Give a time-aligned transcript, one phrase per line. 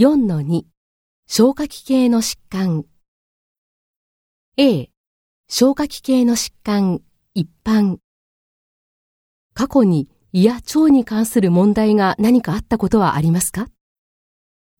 [0.00, 0.62] 4-2
[1.26, 2.86] 消化器系の疾患。
[4.56, 4.88] A
[5.46, 7.02] 消化器系の疾患。
[7.34, 7.98] 一般。
[9.52, 13.68] 過去に胃や腸に関する問題が何かあったことはありますか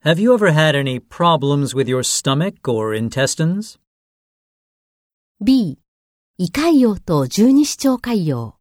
[0.06, 3.78] ？Have you ever had any problems with your stomach or intestines?
[5.44, 5.76] B
[6.38, 8.54] 胃潰瘍と十二指腸潰瘍。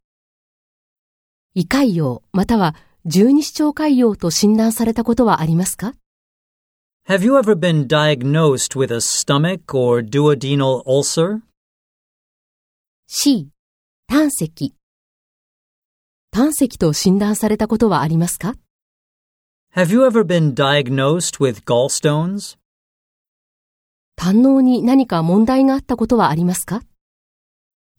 [1.54, 5.94] 胃潰瘍または十二指腸潰瘍と診断されたことはありますか？
[7.09, 11.41] Have you ever been diagnosed with a stomach or duodenal ulcer?
[13.07, 13.49] C
[14.07, 14.73] 胆石
[16.31, 18.55] 胆石と診断されたことはありますか
[19.75, 22.57] Have you ever been diagnosed with gallstones?
[24.15, 26.81] 胆嚢に何か問題があったことはありますか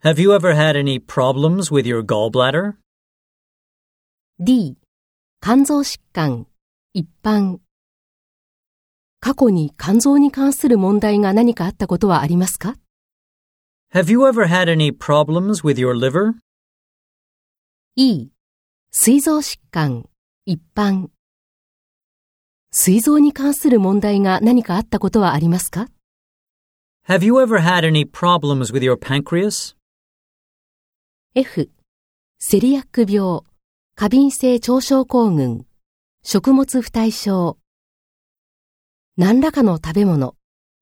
[0.03, 2.75] Have you ever had any problems with your gallbladder?
[4.41, 4.77] D
[5.41, 6.47] 肝臓疾患
[6.93, 7.61] 一般
[9.24, 12.76] 過去に肝臓に関する問題が何かあったことはありますか
[13.94, 16.34] Have you ever had any problems with your liver?
[17.96, 18.30] E
[18.90, 20.10] 膵臓疾患
[20.46, 21.10] 一般
[22.72, 25.88] 膵臓に関する問題が何かあったことはありますか
[27.08, 29.76] Have you ever had any problems with your pancreas?
[31.36, 31.70] F
[32.40, 33.42] セリアック病
[33.94, 35.68] 過敏性腸症候群
[36.24, 37.61] 食物不耐症
[39.18, 40.36] 何らかの食べ物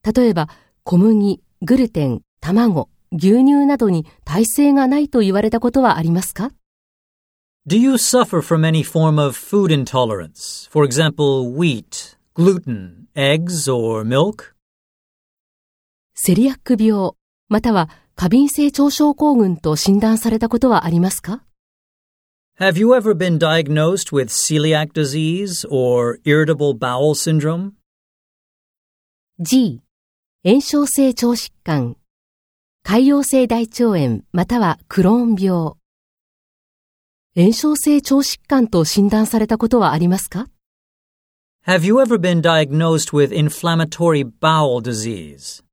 [0.03, 0.49] 例えば
[0.83, 6.51] 小麦、グルテン、卵、牛乳などに耐性がないと言われたことはありますか
[7.67, 10.69] Do you suffer from any form of food intolerance?
[10.71, 14.53] For example, wheat, gluten, eggs, or milk?
[16.13, 17.11] セリアック病
[17.47, 21.43] または過敏性腸症候群と診断されたことはありますか
[22.59, 27.78] Have you ever been diagnosed with celiac disease or irritable bowel syndrome?
[29.41, 29.79] G
[30.43, 31.95] 炎症性腸疾患
[32.83, 35.75] 潰瘍性大腸炎またはクローン病
[37.37, 40.47] 炎症性腸疾患と診断されたことはありますか
[41.65, 45.63] Have you ever been diagnosed with inflammatory bowel disease?